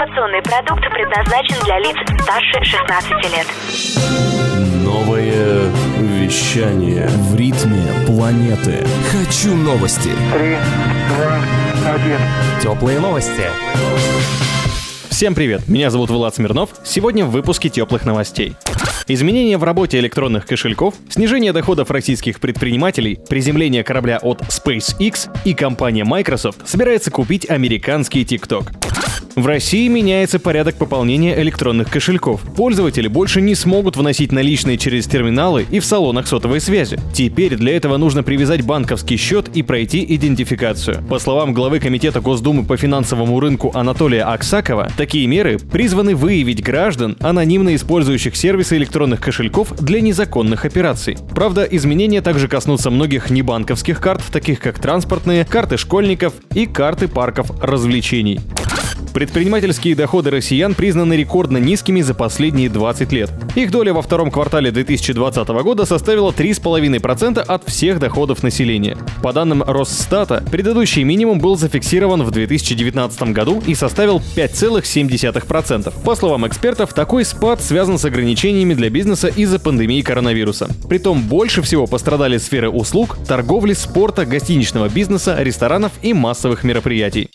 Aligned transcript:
Информационный 0.00 0.40
продукт 0.40 0.82
предназначен 0.94 1.62
для 1.62 1.78
лиц 1.78 1.94
старше 2.22 2.64
16 2.64 3.10
лет. 3.34 3.46
Новое 4.82 5.70
вещание. 5.98 7.06
В 7.06 7.36
ритме 7.36 7.84
планеты. 8.06 8.86
Хочу 9.10 9.54
новости. 9.54 10.08
Три, 10.32 10.56
два, 11.06 11.94
один. 11.94 12.18
Теплые 12.62 12.98
новости. 12.98 13.42
Всем 15.10 15.34
привет, 15.34 15.68
меня 15.68 15.90
зовут 15.90 16.08
Влад 16.08 16.34
Смирнов. 16.34 16.70
Сегодня 16.82 17.26
в 17.26 17.30
выпуске 17.30 17.68
теплых 17.68 18.06
новостей. 18.06 18.54
Изменения 19.06 19.58
в 19.58 19.64
работе 19.64 19.98
электронных 19.98 20.46
кошельков, 20.46 20.94
снижение 21.10 21.52
доходов 21.52 21.90
российских 21.90 22.40
предпринимателей, 22.40 23.18
приземление 23.28 23.84
корабля 23.84 24.18
от 24.22 24.40
SpaceX 24.40 25.28
и 25.44 25.52
компания 25.52 26.04
Microsoft 26.04 26.66
собирается 26.66 27.10
купить 27.10 27.50
американский 27.50 28.22
TikTok. 28.22 28.99
В 29.36 29.46
России 29.46 29.86
меняется 29.86 30.40
порядок 30.40 30.74
пополнения 30.74 31.40
электронных 31.40 31.88
кошельков. 31.88 32.40
Пользователи 32.56 33.06
больше 33.06 33.40
не 33.40 33.54
смогут 33.54 33.96
вносить 33.96 34.32
наличные 34.32 34.76
через 34.76 35.06
терминалы 35.06 35.66
и 35.70 35.78
в 35.78 35.84
салонах 35.84 36.26
сотовой 36.26 36.60
связи. 36.60 36.98
Теперь 37.12 37.56
для 37.56 37.76
этого 37.76 37.96
нужно 37.96 38.22
привязать 38.24 38.62
банковский 38.62 39.16
счет 39.16 39.48
и 39.54 39.62
пройти 39.62 40.04
идентификацию. 40.16 41.02
По 41.08 41.18
словам 41.18 41.54
главы 41.54 41.78
Комитета 41.78 42.20
Госдумы 42.20 42.64
по 42.64 42.76
финансовому 42.76 43.38
рынку 43.38 43.70
Анатолия 43.72 44.24
Аксакова, 44.24 44.90
такие 44.96 45.26
меры 45.28 45.58
призваны 45.58 46.16
выявить 46.16 46.62
граждан, 46.62 47.16
анонимно 47.20 47.74
использующих 47.76 48.34
сервисы 48.34 48.76
электронных 48.76 49.20
кошельков 49.20 49.76
для 49.76 50.00
незаконных 50.00 50.64
операций. 50.64 51.16
Правда, 51.30 51.62
изменения 51.62 52.20
также 52.20 52.48
коснутся 52.48 52.90
многих 52.90 53.30
небанковских 53.30 54.00
карт, 54.00 54.22
таких 54.32 54.58
как 54.58 54.80
транспортные, 54.80 55.44
карты 55.44 55.76
школьников 55.76 56.34
и 56.54 56.66
карты 56.66 57.06
парков 57.06 57.50
развлечений. 57.62 58.40
Предпринимательские 59.12 59.94
доходы 59.94 60.30
россиян 60.30 60.74
признаны 60.74 61.14
рекордно 61.14 61.58
низкими 61.58 62.00
за 62.00 62.14
последние 62.14 62.68
20 62.68 63.12
лет. 63.12 63.30
Их 63.56 63.70
доля 63.70 63.92
во 63.92 64.02
втором 64.02 64.30
квартале 64.30 64.70
2020 64.70 65.48
года 65.48 65.84
составила 65.84 66.30
3,5% 66.30 67.40
от 67.40 67.68
всех 67.68 67.98
доходов 67.98 68.42
населения. 68.42 68.96
По 69.22 69.32
данным 69.32 69.62
Росстата, 69.62 70.44
предыдущий 70.50 71.02
минимум 71.02 71.40
был 71.40 71.56
зафиксирован 71.56 72.22
в 72.22 72.30
2019 72.30 73.22
году 73.32 73.62
и 73.66 73.74
составил 73.74 74.22
5,7%. 74.36 75.92
По 76.04 76.14
словам 76.14 76.46
экспертов, 76.46 76.94
такой 76.94 77.24
спад 77.24 77.60
связан 77.60 77.98
с 77.98 78.04
ограничениями 78.04 78.74
для 78.74 78.90
бизнеса 78.90 79.28
из-за 79.28 79.58
пандемии 79.58 80.02
коронавируса. 80.02 80.68
Притом 80.88 81.22
больше 81.22 81.62
всего 81.62 81.86
пострадали 81.86 82.38
сферы 82.38 82.68
услуг, 82.68 83.18
торговли, 83.26 83.72
спорта, 83.72 84.24
гостиничного 84.24 84.88
бизнеса, 84.88 85.36
ресторанов 85.40 85.92
и 86.02 86.12
массовых 86.12 86.64
мероприятий. 86.64 87.30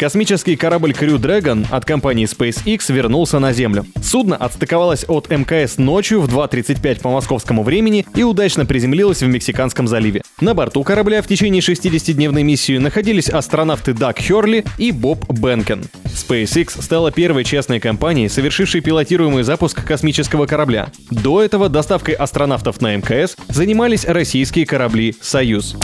Космический 0.00 0.56
корабль 0.56 0.92
Crew 0.92 1.18
Dragon 1.18 1.66
от 1.68 1.84
компании 1.84 2.26
SpaceX 2.26 2.90
вернулся 2.90 3.38
на 3.38 3.52
Землю. 3.52 3.84
Судно 4.02 4.34
отстыковалось 4.34 5.04
от 5.06 5.28
МКС 5.28 5.76
ночью 5.76 6.22
в 6.22 6.34
2.35 6.34 7.02
по 7.02 7.10
московскому 7.10 7.62
времени 7.62 8.06
и 8.14 8.22
удачно 8.22 8.64
приземлилось 8.64 9.22
в 9.22 9.26
Мексиканском 9.26 9.86
заливе. 9.86 10.22
На 10.40 10.54
борту 10.54 10.84
корабля 10.84 11.20
в 11.20 11.26
течение 11.26 11.60
60-дневной 11.60 12.42
миссии 12.44 12.78
находились 12.78 13.28
астронавты 13.28 13.92
Даг 13.92 14.18
Херли 14.18 14.64
и 14.78 14.90
Боб 14.90 15.30
Бенкен. 15.30 15.84
SpaceX 16.06 16.82
стала 16.82 17.12
первой 17.12 17.44
частной 17.44 17.78
компанией, 17.78 18.30
совершившей 18.30 18.80
пилотируемый 18.80 19.42
запуск 19.42 19.84
космического 19.84 20.46
корабля. 20.46 20.90
До 21.10 21.42
этого 21.42 21.68
доставкой 21.68 22.14
астронавтов 22.14 22.80
на 22.80 22.96
МКС 22.96 23.36
занимались 23.48 24.06
российские 24.06 24.64
корабли 24.64 25.14
«Союз». 25.20 25.76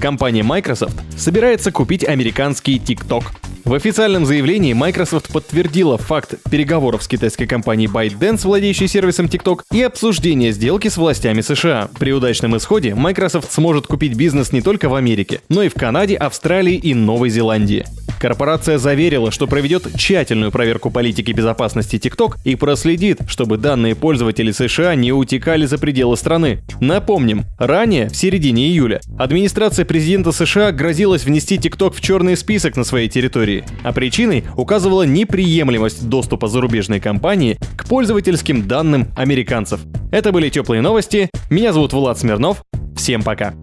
Компания 0.00 0.44
Microsoft 0.44 0.94
собирается 1.16 1.72
купить 1.72 2.04
американский 2.04 2.78
TikTok. 2.78 3.24
В 3.66 3.74
официальном 3.74 4.26
заявлении 4.26 4.74
Microsoft 4.74 5.32
подтвердила 5.32 5.98
факт 5.98 6.36
переговоров 6.48 7.02
с 7.02 7.08
китайской 7.08 7.46
компанией 7.46 7.88
ByteDance, 7.88 8.46
владеющей 8.46 8.86
сервисом 8.86 9.26
TikTok, 9.26 9.62
и 9.72 9.82
обсуждения 9.82 10.52
сделки 10.52 10.86
с 10.86 10.96
властями 10.96 11.40
США. 11.40 11.90
При 11.98 12.12
удачном 12.12 12.56
исходе 12.56 12.94
Microsoft 12.94 13.50
сможет 13.50 13.88
купить 13.88 14.14
бизнес 14.14 14.52
не 14.52 14.62
только 14.62 14.88
в 14.88 14.94
Америке, 14.94 15.40
но 15.48 15.64
и 15.64 15.68
в 15.68 15.74
Канаде, 15.74 16.14
Австралии 16.14 16.76
и 16.76 16.94
Новой 16.94 17.28
Зеландии. 17.28 17.84
Корпорация 18.18 18.78
заверила, 18.78 19.30
что 19.30 19.46
проведет 19.46 19.86
тщательную 19.96 20.50
проверку 20.50 20.90
политики 20.90 21.32
безопасности 21.32 21.96
TikTok 21.96 22.36
и 22.44 22.56
проследит, 22.56 23.20
чтобы 23.28 23.58
данные 23.58 23.94
пользователей 23.94 24.52
США 24.52 24.94
не 24.94 25.12
утекали 25.12 25.66
за 25.66 25.78
пределы 25.78 26.16
страны. 26.16 26.62
Напомним, 26.80 27.44
ранее, 27.58 28.08
в 28.08 28.16
середине 28.16 28.68
июля, 28.68 29.00
администрация 29.18 29.84
президента 29.84 30.32
США 30.32 30.72
грозилась 30.72 31.24
внести 31.24 31.56
TikTok 31.56 31.94
в 31.94 32.00
черный 32.00 32.36
список 32.36 32.76
на 32.76 32.84
своей 32.84 33.08
территории, 33.08 33.64
а 33.82 33.92
причиной 33.92 34.44
указывала 34.56 35.02
неприемлемость 35.04 36.08
доступа 36.08 36.48
зарубежной 36.48 37.00
компании 37.00 37.58
к 37.76 37.86
пользовательским 37.86 38.66
данным 38.66 39.08
американцев. 39.16 39.80
Это 40.10 40.32
были 40.32 40.48
теплые 40.48 40.82
новости. 40.82 41.30
Меня 41.50 41.72
зовут 41.72 41.92
Влад 41.92 42.18
Смирнов. 42.18 42.62
Всем 42.96 43.22
пока. 43.22 43.54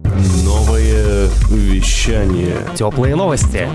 Новое 0.44 0.63
Вещание. 1.50 2.56
Теплые 2.74 3.16
новости. 3.16 3.68